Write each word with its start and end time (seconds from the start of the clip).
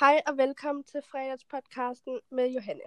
Hej 0.00 0.22
og 0.26 0.36
velkommen 0.36 0.84
til 0.84 1.02
fredagspodcasten 1.02 2.20
med 2.30 2.48
Johanne. 2.48 2.82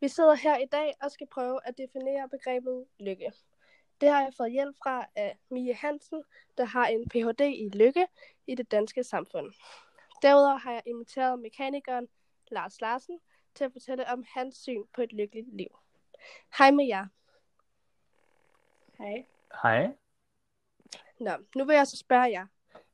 Vi 0.00 0.08
sidder 0.08 0.34
her 0.34 0.58
i 0.58 0.66
dag 0.66 0.94
og 1.02 1.10
skal 1.10 1.26
prøve 1.26 1.60
at 1.64 1.78
definere 1.78 2.28
begrebet 2.28 2.86
lykke. 3.00 3.32
Det 4.00 4.08
har 4.08 4.22
jeg 4.22 4.32
fået 4.36 4.52
hjælp 4.52 4.76
fra 4.82 5.06
af 5.16 5.38
Mie 5.50 5.74
Hansen, 5.74 6.24
der 6.58 6.64
har 6.64 6.86
en 6.86 7.08
Ph.D. 7.08 7.40
i 7.40 7.68
lykke 7.68 8.06
i 8.46 8.54
det 8.54 8.70
danske 8.70 9.04
samfund. 9.04 9.52
Derudover 10.22 10.56
har 10.56 10.72
jeg 10.72 10.82
inviteret 10.86 11.38
mekanikeren 11.38 12.08
Lars 12.50 12.80
Larsen 12.80 13.20
til 13.54 13.64
at 13.64 13.72
fortælle 13.72 14.08
om 14.08 14.24
hans 14.34 14.56
syn 14.56 14.84
på 14.94 15.02
et 15.02 15.12
lykkeligt 15.12 15.56
liv. 15.56 15.78
Hej 16.58 16.70
med 16.70 16.86
jer. 16.86 17.06
Hej. 18.98 19.26
Hej. 19.62 19.96
Nå, 21.20 21.32
nu 21.56 21.64
vil 21.64 21.76
jeg 21.76 21.86
så 21.86 21.96
spørge 21.96 22.30
jer. 22.30 22.46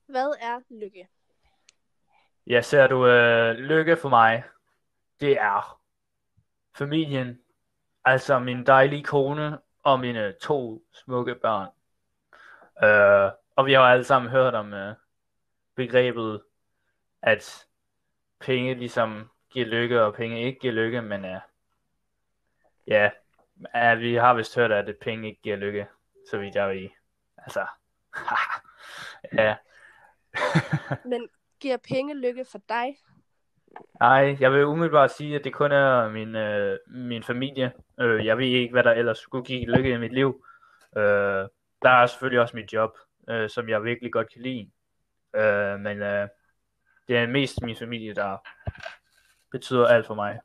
Hvad 0.07 0.37
er 0.41 0.61
lykke? 0.71 1.09
Ja, 2.47 2.61
ser 2.61 2.87
du 2.87 3.07
øh, 3.07 3.55
lykke 3.55 3.97
for 3.97 4.09
mig? 4.09 4.45
Det 5.21 5.41
er 5.41 5.81
familien, 6.75 7.41
altså 8.05 8.39
min 8.39 8.67
dejlige 8.67 9.05
kone 9.05 9.59
og 9.83 10.01
mine 10.01 10.33
to 10.33 10.83
smukke 10.93 11.35
børn. 11.35 11.69
Øh, 12.85 13.33
og 13.57 13.67
vi 13.67 13.73
har 13.73 13.81
jo 13.81 13.87
alle 13.87 14.05
sammen 14.05 14.31
hørt 14.31 14.55
om 14.55 14.73
øh, 14.73 14.95
begrebet, 15.75 16.43
at 17.23 17.67
penge 18.41 18.75
ligesom 18.75 19.31
giver 19.51 19.67
lykke, 19.67 20.03
og 20.03 20.15
penge 20.15 20.43
ikke 20.43 20.61
giver 20.61 20.75
lykke, 20.75 21.03
men 21.03 21.25
øh, 21.25 21.41
ja, 22.87 23.11
ja, 23.75 23.95
vi 23.95 24.15
har 24.15 24.35
vist 24.35 24.57
hørt, 24.57 24.73
at 24.73 24.97
penge 25.01 25.29
ikke 25.29 25.43
giver 25.43 25.57
lykke, 25.57 25.87
så 26.31 26.39
vidt 26.39 26.55
jeg 26.55 26.69
ved. 26.69 26.89
Altså, 27.37 27.67
ja. 29.43 29.57
Men 31.05 31.29
giver 31.61 31.77
penge 31.77 32.15
lykke 32.15 32.45
for 32.45 32.61
dig? 32.69 32.97
Nej, 34.01 34.37
jeg 34.41 34.53
vil 34.53 34.67
umiddelbart 34.67 35.11
sige, 35.11 35.37
at 35.37 35.45
det 35.45 35.55
kun 35.55 35.73
er 35.73 36.09
min, 36.09 36.37
øh, 36.37 36.79
min 36.87 37.23
familie. 37.23 37.73
Øh, 38.01 38.27
jeg 38.27 38.39
ved 38.39 38.47
ikke, 38.47 38.73
hvad 38.73 38.85
der 38.85 38.93
ellers 38.93 39.19
skulle 39.19 39.45
give 39.45 39.77
lykke 39.77 39.91
i 39.91 39.99
mit 39.99 40.13
liv. 40.13 40.45
Øh, 40.97 41.49
der 41.83 41.91
er 41.91 42.07
selvfølgelig 42.07 42.41
også 42.41 42.57
mit 42.57 42.73
job, 42.73 42.99
øh, 43.31 43.51
som 43.51 43.69
jeg 43.69 43.85
virkelig 43.85 44.13
godt 44.13 44.33
kan 44.33 44.43
lide. 44.43 44.71
Øh, 45.37 45.81
men 45.81 46.03
øh, 46.03 46.29
det 47.09 47.17
er 47.17 47.27
mest 47.27 47.63
min 47.63 47.77
familie, 47.77 48.15
der 48.15 48.37
betyder 49.51 49.87
alt 49.87 50.07
for 50.07 50.15
mig. 50.15 50.41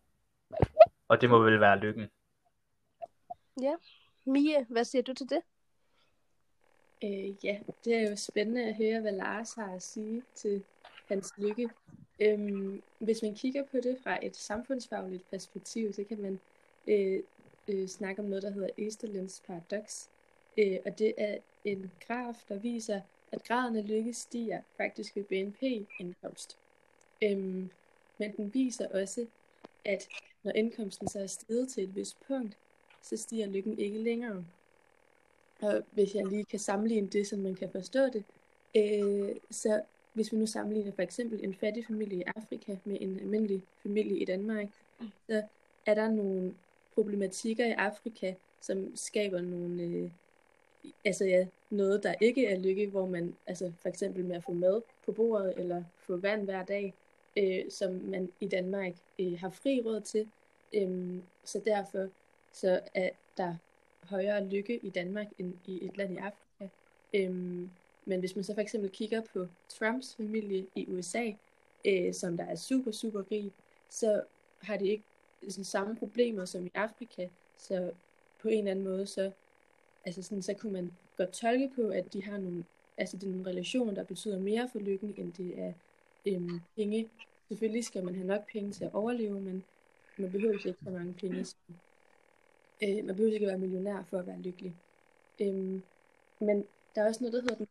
Og 1.08 1.21
det 1.21 1.30
må 1.30 1.39
vel 1.39 1.59
være 1.59 1.80
lykken. 1.80 2.09
Ja. 3.61 3.75
Mie, 4.25 4.66
hvad 4.69 4.83
siger 4.83 5.02
du 5.02 5.13
til 5.13 5.30
det? 5.30 5.41
Øh, 7.03 7.45
ja, 7.45 7.59
det 7.86 7.95
er 7.95 8.09
jo 8.09 8.16
spændende 8.16 8.63
at 8.63 8.75
høre, 8.75 9.02
hvad 9.02 9.11
Lars 9.11 9.53
har 9.53 9.75
at 9.75 9.81
sige 9.81 10.23
til 10.36 10.63
hans 11.08 11.34
lykke. 11.38 11.70
Øhm, 12.20 12.81
hvis 13.00 13.22
man 13.22 13.36
kigger 13.36 13.64
på 13.64 13.78
det 13.78 13.98
fra 14.03 14.25
et 14.25 14.36
samfundsfagligt 14.36 15.30
perspektiv, 15.30 15.94
så 15.94 16.03
kan 16.03 16.22
man 16.22 16.39
øh, 16.88 17.23
øh, 17.67 17.88
snakke 17.88 18.22
om 18.22 18.28
noget, 18.28 18.44
der 18.44 18.52
hedder 18.52 18.70
Easterlins 18.78 19.42
paradox. 19.48 20.08
Øh, 20.58 20.78
og 20.86 21.00
det 21.00 21.14
er 21.17 21.38
en 21.66 21.92
graf, 22.08 22.44
der 22.50 22.59
viser, 22.59 23.02
at 23.31 23.44
graden 23.44 23.76
af 23.76 23.88
lykke 23.88 24.14
stiger 24.14 24.61
faktisk 24.78 25.16
ved 25.16 25.23
BNP-indkomst. 25.23 26.58
Øhm, 27.23 27.70
men 28.17 28.36
den 28.38 28.53
viser 28.53 28.88
også, 29.02 29.26
at 29.86 30.08
når 30.44 30.52
indkomsten 30.52 31.08
så 31.08 31.20
er 31.20 31.28
steget 31.28 31.70
til 31.70 31.83
et 31.83 31.95
vist 31.95 32.17
punkt, 32.28 32.58
så 33.02 33.17
stiger 33.17 33.48
lykken 33.48 33.80
ikke 33.80 33.98
længere. 33.98 34.45
Og 35.61 35.83
hvis 35.92 36.16
jeg 36.16 36.26
lige 36.26 36.45
kan 36.45 36.59
sammenligne 36.59 37.08
det, 37.08 37.28
så 37.28 37.38
man 37.38 37.56
kan 37.56 37.72
forstå 37.72 38.06
det, 38.06 38.23
øh, 38.76 39.36
så 39.52 39.81
hvis 40.16 40.31
vi 40.31 40.38
nu 40.38 40.45
sammenligner 40.45 40.91
for 40.91 41.02
eksempel 41.02 41.44
en 41.44 41.53
fattig 41.53 41.85
familie 41.85 42.19
i 42.19 42.23
Afrika 42.35 42.77
med 42.85 42.97
en 43.02 43.19
almindelig 43.19 43.63
familie 43.83 44.17
i 44.17 44.25
Danmark, 44.25 44.67
så 45.27 45.44
er 45.86 45.93
der 45.93 46.09
nogle 46.11 46.53
problematikker 46.93 47.65
i 47.65 47.71
Afrika, 47.71 48.33
som 48.61 48.95
skaber 48.95 49.42
nogle, 49.42 49.83
øh, 49.83 50.11
altså 51.05 51.26
ja, 51.26 51.48
noget, 51.70 52.03
der 52.03 52.15
ikke 52.21 52.48
er 52.48 52.59
lykke, 52.59 52.87
hvor 52.87 53.05
man, 53.05 53.36
altså 53.48 53.71
for 53.81 53.89
eksempel 53.89 54.26
med 54.26 54.36
at 54.36 54.43
få 54.43 54.53
mad 54.53 54.81
på 55.05 55.11
bordet, 55.11 55.53
eller 55.58 55.83
få 55.98 56.17
vand 56.17 56.45
hver 56.45 56.64
dag, 56.64 56.93
øh, 57.37 57.71
som 57.71 57.92
man 57.92 58.32
i 58.39 58.47
Danmark 58.47 58.93
øh, 59.20 59.39
har 59.39 59.49
fri 59.49 59.82
råd 59.86 60.02
til. 60.02 60.27
Øh, 60.73 61.17
så 61.43 61.61
derfor 61.65 62.08
så 62.53 62.80
er 62.93 63.09
der 63.37 63.55
højere 64.03 64.45
lykke 64.45 64.80
i 64.83 64.89
Danmark 64.89 65.27
end 65.39 65.53
i 65.65 65.86
et 65.86 65.97
land 65.97 66.14
i 66.14 66.17
Afrika. 66.17 66.73
Øhm, 67.14 67.70
men 68.05 68.20
hvis 68.20 68.36
man 68.36 68.43
så 68.43 68.54
for 68.54 68.61
eksempel 68.61 68.89
kigger 68.89 69.21
på 69.33 69.48
Trumps 69.70 70.16
familie 70.16 70.66
i 70.76 70.86
USA, 70.88 71.32
øh, 71.86 72.14
som 72.14 72.38
der 72.38 72.45
er 72.45 72.55
super, 72.55 72.92
super 72.92 73.23
rig, 73.32 73.52
så 73.89 74.21
har 74.61 74.77
de 74.77 74.88
ikke 74.88 75.04
sådan, 75.49 75.64
samme 75.64 75.95
problemer 75.95 76.45
som 76.45 76.65
i 76.65 76.71
Afrika. 76.73 77.27
Så 77.58 77.92
på 78.42 78.48
en 78.48 78.58
eller 78.58 78.71
anden 78.71 78.86
måde, 78.86 79.08
så, 79.08 79.32
altså 80.05 80.23
sådan, 80.23 80.42
så 80.42 80.54
kunne 80.54 80.73
man 80.73 80.92
godt 81.17 81.32
tolke 81.32 81.71
på, 81.76 81.89
at 81.89 82.14
de 82.14 82.23
har 82.23 82.38
nogle, 82.38 82.65
altså 82.98 83.17
det 83.17 83.27
er 83.27 83.32
nogle 83.32 83.49
relationer, 83.49 83.94
der 83.94 84.04
betyder 84.04 84.39
mere 84.39 84.70
for 84.71 84.80
lykken, 84.80 85.14
end 85.17 85.33
det 85.33 85.60
er 85.60 85.73
øhm, 86.26 86.61
penge. 86.76 87.10
Selvfølgelig 87.48 87.86
skal 87.86 88.04
man 88.04 88.15
have 88.15 88.27
nok 88.27 88.52
penge 88.52 88.71
til 88.71 88.86
at 88.86 88.94
overleve, 88.94 89.42
men 89.42 89.64
man 90.17 90.32
behøver 90.32 90.54
ikke 90.54 90.76
så 90.83 90.89
mange 90.89 91.14
penge, 91.14 91.45
Så, 91.45 91.55
Øh, 92.83 93.05
man 93.05 93.15
behøver 93.15 93.33
ikke 93.33 93.45
at 93.45 93.49
være 93.49 93.58
millionær 93.58 94.04
for 94.04 94.20
at 94.20 94.27
være 94.27 94.39
lykkelig. 94.39 94.76
Øhm, 95.42 95.83
men 96.39 96.65
der 96.95 97.02
er 97.02 97.08
også 97.08 97.23
noget, 97.23 97.33
der 97.33 97.42
hedder 97.42 97.55
den 97.55 97.67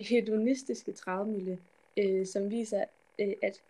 hedonistiske 0.00 0.92
travmille, 0.92 1.58
øh, 1.96 2.26
som 2.26 2.50
viser, 2.50 2.84
øh, 3.18 3.34
at 3.42 3.60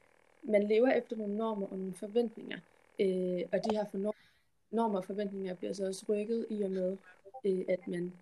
man 0.42 0.62
lever 0.62 0.92
efter 0.92 1.16
nogle 1.16 1.36
normer 1.36 1.66
og 1.66 1.78
nogle 1.78 1.94
forventninger. 1.94 2.58
Øh, 3.00 3.42
og 3.52 3.64
de 3.64 3.76
her 3.76 3.84
for 3.90 4.14
normer 4.70 4.98
og 4.98 5.04
forventninger 5.04 5.54
bliver 5.54 5.72
så 5.72 5.86
også 5.86 6.04
rykket 6.08 6.46
i 6.50 6.62
og 6.62 6.70
med, 6.70 6.96
øh, 7.44 7.64
at 7.68 7.88
man 7.88 8.12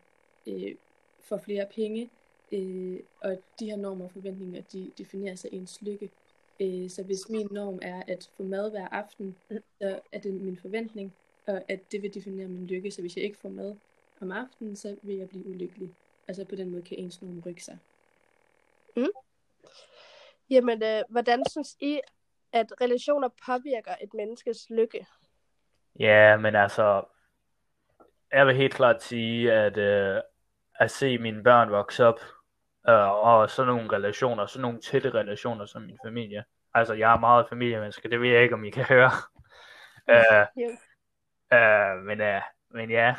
øh, 0.46 0.74
får 1.20 1.38
flere 1.38 1.66
penge, 1.74 2.10
øh, 2.52 3.00
og 3.20 3.38
de 3.60 3.66
her 3.66 3.76
normer 3.76 4.04
og 4.04 4.10
forventninger, 4.10 4.62
de 4.72 4.90
definerer 4.98 5.34
sig 5.34 5.52
ens 5.52 5.82
lykke. 5.82 6.10
Øh, 6.60 6.90
så 6.90 7.02
hvis 7.02 7.28
min 7.28 7.48
norm 7.50 7.78
er 7.82 8.02
at 8.08 8.30
få 8.36 8.42
mad 8.42 8.70
hver 8.70 8.88
aften, 8.88 9.36
så 9.50 10.00
er 10.12 10.18
det 10.18 10.34
min 10.34 10.56
forventning, 10.56 11.12
og 11.46 11.62
at 11.68 11.80
det 11.92 12.02
vil 12.02 12.14
definere 12.14 12.48
min 12.48 12.66
lykke, 12.66 12.90
så 12.90 13.00
hvis 13.00 13.16
jeg 13.16 13.24
ikke 13.24 13.38
får 13.38 13.48
mad 13.48 13.74
om 14.20 14.32
aftenen, 14.32 14.76
så 14.76 14.96
vil 15.02 15.16
jeg 15.16 15.28
blive 15.28 15.46
ulykkelig. 15.46 15.90
Altså 16.28 16.44
på 16.44 16.56
den 16.56 16.70
måde 16.70 16.82
kan 16.82 16.98
ens 16.98 17.22
norm 17.22 17.42
rykke 17.46 17.64
sig. 17.64 17.78
Mm. 18.96 19.06
Jamen, 20.50 20.82
øh, 20.82 21.02
hvordan 21.08 21.42
synes 21.50 21.76
I, 21.80 22.00
at 22.52 22.66
relationer 22.80 23.28
påvirker 23.46 23.94
et 24.00 24.14
menneskes 24.14 24.70
lykke? 24.70 25.06
Ja, 25.98 26.36
men 26.36 26.56
altså, 26.56 27.04
jeg 28.32 28.46
vil 28.46 28.56
helt 28.56 28.74
klart 28.74 29.02
sige, 29.02 29.52
at 29.52 29.76
øh, 29.78 30.20
at 30.74 30.90
se 30.90 31.18
mine 31.18 31.42
børn 31.42 31.70
vokse 31.70 32.06
op, 32.06 32.20
øh, 32.88 33.10
og 33.10 33.50
sådan 33.50 33.74
nogle 33.74 33.92
relationer, 33.92 34.46
sådan 34.46 34.62
nogle 34.62 34.80
tætte 34.80 35.10
relationer 35.10 35.66
som 35.66 35.82
min 35.82 35.98
familie. 36.04 36.44
Altså, 36.74 36.94
jeg 36.94 37.12
er 37.12 37.18
meget 37.18 37.48
familiemenneske, 37.48 38.10
det 38.10 38.20
ved 38.20 38.28
jeg 38.28 38.42
ikke, 38.42 38.54
om 38.54 38.64
I 38.64 38.70
kan 38.70 38.84
høre. 38.84 39.10
øh, 40.10 40.46
yeah. 40.58 40.76
Uh, 41.52 42.04
men, 42.04 42.20
uh, 42.20 42.42
men 42.70 42.90
ja, 42.90 43.14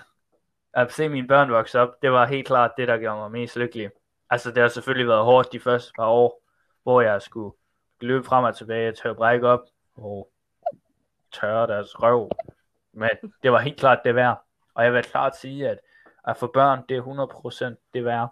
at 0.74 0.91
se 0.91 1.09
mine 1.09 1.28
børn 1.28 1.52
vokse 1.52 1.80
op, 1.80 2.02
det 2.02 2.12
var 2.12 2.25
helt 2.25 2.47
klart 2.47 2.72
det, 2.78 2.88
der 2.88 2.97
gjorde 2.97 3.19
mig 3.19 3.31
mest 3.31 3.56
lykkelig. 3.56 3.90
Altså, 4.30 4.52
det 4.52 4.62
har 4.62 4.68
selvfølgelig 4.68 5.08
været 5.08 5.24
hårdt 5.24 5.52
de 5.52 5.59
første 5.59 5.91
par 5.96 6.08
år, 6.08 6.41
hvor 6.84 7.02
jeg 7.02 7.22
skulle 7.22 7.56
løbe 8.02 8.24
frem 8.24 8.44
og 8.44 8.58
tilbage, 8.58 8.91
tørre 8.91 9.16
bræk 9.16 9.44
op 9.44 9.62
og 9.96 10.30
tørre 11.34 11.68
deres 11.68 12.02
røv. 12.02 12.30
Men 12.94 13.09
det 13.44 13.52
var 13.52 13.59
helt 13.59 13.80
klart 13.80 14.02
det 14.06 14.16
værd. 14.16 14.46
Og 14.74 14.84
jeg 14.84 14.94
vil 14.94 15.03
klart 15.03 15.38
sige, 15.38 15.69
at 15.69 15.80
at 16.28 16.38
få 16.38 16.47
børn, 16.47 16.80
det 16.90 16.97
er 16.97 17.72
100% 17.72 17.75
det 17.94 18.06
værd. 18.06 18.30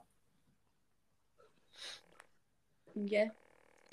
Ja, 2.96 3.30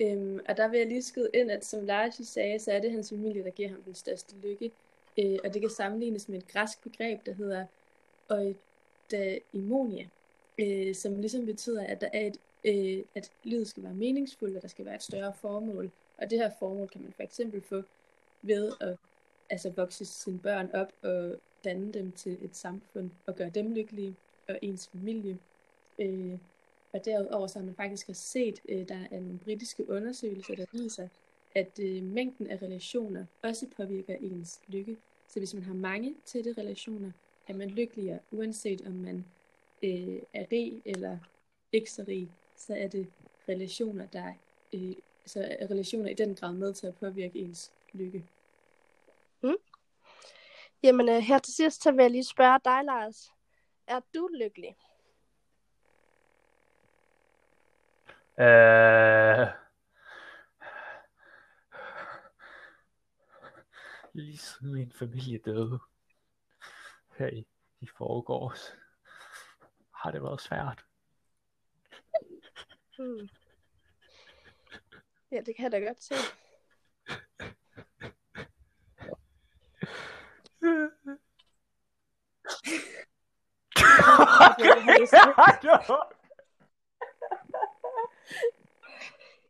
øhm, 0.01 0.41
og 0.49 0.57
der 0.57 0.69
vil 0.69 0.79
jeg 0.79 0.89
lige 0.89 1.03
skyde 1.03 1.31
ind, 1.35 1.51
at 1.51 1.65
som 1.65 1.85
Lars 1.85 2.15
sagde, 2.15 2.59
så 2.59 2.73
er 2.73 2.81
det 2.81 2.93
hans 2.93 3.11
familie, 3.11 3.45
der 3.45 3.51
giver 3.51 3.69
ham 3.69 3.83
den 3.83 3.95
største 3.95 4.37
lykke. 4.37 4.73
Øh, 5.19 5.39
og 5.45 5.55
det 5.55 5.61
kan 5.61 5.71
sammenlignes 5.71 6.29
med 6.29 6.39
et 6.39 6.49
græsk 6.49 6.83
begreb, 6.83 7.27
der 7.27 7.33
hedder 7.33 7.67
eudaimonia, 8.31 10.07
øh, 10.61 10.95
som 10.95 11.21
ligesom 11.21 11.47
betyder, 11.47 11.87
at 11.87 12.01
der 12.01 12.09
er 12.13 12.27
et, 12.27 12.37
øh, 12.65 13.05
at 13.15 13.31
livet 13.45 13.69
skal 13.69 13.83
være 13.83 13.95
meningsfuldt, 13.95 14.57
og 14.57 14.63
der 14.63 14.69
skal 14.69 14.85
være 14.85 14.95
et 14.95 15.03
større 15.03 15.33
formål. 15.35 15.91
Og 16.19 16.31
det 16.31 16.39
her 16.39 16.51
formål 16.59 16.89
kan 16.89 17.03
man 17.03 17.13
for 17.13 17.23
eksempel 17.23 17.61
få 17.63 17.83
ved 18.43 18.73
at 18.81 18.97
altså 19.51 19.71
vokse 19.71 20.05
sine 20.05 20.39
børn 20.39 20.71
op 20.75 20.93
og 21.03 21.35
danne 21.65 21.93
dem 21.93 22.13
til 22.13 22.39
et 22.45 22.57
samfund 22.57 23.11
og 23.27 23.37
gøre 23.37 23.51
dem 23.51 23.73
lykkelige 23.73 24.17
og 24.49 24.59
ens 24.63 24.89
familie. 24.89 25.39
Øh, 25.99 26.39
og 26.93 27.05
derudover 27.05 27.47
så 27.47 27.59
har 27.59 27.67
man 27.67 27.75
faktisk 27.75 28.07
har 28.07 28.15
set, 28.15 28.61
øh, 28.69 28.89
der 28.89 28.99
er 29.11 29.21
nogle 29.21 29.39
britiske 29.45 29.91
undersøgelser, 29.91 30.55
der 30.55 30.67
viser, 30.73 31.09
at 31.55 31.79
øh, 31.79 32.03
mængden 32.03 32.47
af 32.47 32.63
relationer 32.63 33.25
også 33.43 33.67
påvirker 33.77 34.15
ens 34.15 34.61
lykke. 34.69 34.97
Så 35.29 35.39
hvis 35.39 35.55
man 35.55 35.63
har 35.63 35.75
mange 35.75 36.15
tætte 36.25 36.55
relationer, 36.59 37.11
er 37.49 37.55
man 37.55 37.71
lykkeligere, 37.71 38.19
uanset 38.33 38.87
om 38.87 38.93
man 38.93 39.25
øh, 39.83 40.23
er 40.35 40.47
rig 40.53 40.83
eller 40.85 41.19
ikke 41.73 41.91
så 41.91 42.05
rig, 42.09 42.31
så 42.57 42.75
er 42.75 42.89
det 42.89 43.07
relationer, 43.49 44.07
der 44.07 44.33
øh, 44.73 44.95
altså, 45.23 45.57
er 45.61 45.71
relationer 45.71 46.11
i 46.11 46.15
den 46.15 46.35
grad 46.35 46.53
med 46.53 46.75
til 46.75 46.87
at 46.87 46.97
påvirke 46.97 47.39
ens 47.39 47.73
lykke. 47.93 48.25
Jamen, 50.83 51.09
øh, 51.09 51.17
her 51.17 51.39
til 51.39 51.55
sidst, 51.55 51.83
så 51.83 51.93
vil 51.93 52.03
jeg 52.03 52.11
lige 52.11 52.25
spørge 52.25 52.61
dig, 52.65 52.85
Lars. 52.85 53.33
Er 53.87 54.01
du 54.15 54.29
lykkelig? 54.33 54.77
Øh... 58.39 59.47
Lige 64.13 64.39
siden 64.39 64.73
min 64.73 64.93
familie 64.93 65.39
døde 65.39 65.79
her 67.19 67.27
i, 67.27 67.47
i 67.81 67.87
forgårs, 67.87 68.77
har 70.03 70.11
det 70.11 70.23
været 70.23 70.41
svært. 70.41 70.85
Hmm. 72.99 73.29
Ja, 75.33 75.41
det 75.41 75.57
kan 75.57 75.63
jeg 75.63 75.73
da 75.73 75.79
godt 75.79 76.03
se. 76.03 76.15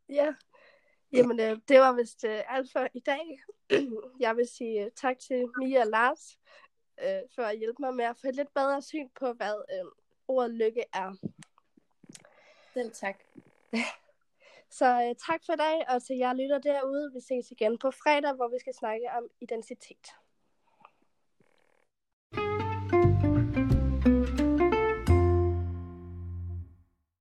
Ja, 0.09 0.35
jamen 1.13 1.41
øh, 1.41 1.59
det 1.69 1.81
var 1.81 1.93
vist 1.93 2.25
øh, 2.25 2.43
alt 2.47 2.73
for 2.73 2.89
i 2.95 3.01
dag. 3.01 3.43
jeg 4.25 4.37
vil 4.37 4.49
sige 4.49 4.85
øh, 4.85 4.91
tak 4.97 5.19
til 5.19 5.49
Mia 5.59 5.81
og 5.81 5.87
Lars 5.87 6.39
øh, 7.03 7.23
for 7.35 7.43
at 7.43 7.59
hjælpe 7.59 7.83
mig 7.83 7.95
med 7.95 8.05
at 8.05 8.17
få 8.17 8.29
et 8.29 8.37
lidt 8.37 8.55
bedre 8.55 8.83
syn 8.83 9.09
på, 9.21 9.33
hvad 9.33 9.55
øh, 9.73 9.91
ordet 10.31 10.51
lykke 10.51 10.85
er. 10.93 11.15
Selv 12.75 12.93
tak. 12.93 13.17
Så 14.79 14.87
øh, 14.87 15.15
tak 15.27 15.41
for 15.47 15.53
i 15.53 15.57
dag, 15.57 15.85
og 15.89 16.03
til 16.03 16.17
jer 16.17 16.33
lytter 16.33 16.59
derude. 16.59 17.13
Vi 17.15 17.21
ses 17.21 17.51
igen 17.51 17.79
på 17.79 17.91
fredag, 17.91 18.33
hvor 18.35 18.49
vi 18.49 18.59
skal 18.59 18.75
snakke 18.75 19.07
om 19.19 19.29
identitet. 19.41 20.07